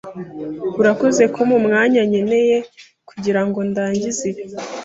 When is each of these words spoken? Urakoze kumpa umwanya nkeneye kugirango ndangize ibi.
Urakoze 0.79 1.23
kumpa 1.33 1.53
umwanya 1.61 2.01
nkeneye 2.09 2.57
kugirango 3.09 3.59
ndangize 3.69 4.23
ibi. 4.31 4.43